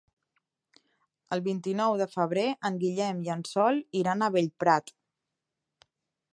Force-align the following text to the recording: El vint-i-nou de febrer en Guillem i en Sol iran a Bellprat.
El 1.35 1.43
vint-i-nou 1.47 1.97
de 1.99 2.07
febrer 2.15 2.47
en 2.71 2.81
Guillem 2.85 3.21
i 3.27 3.31
en 3.37 3.45
Sol 3.53 3.81
iran 4.03 4.25
a 4.29 4.33
Bellprat. 4.37 4.93